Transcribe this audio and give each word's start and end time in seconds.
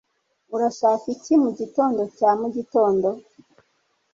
urashaka 0.55 1.05
iki 1.15 1.33
mugitondo 1.41 2.01
cya 2.17 2.31
mugitondo 2.39 3.09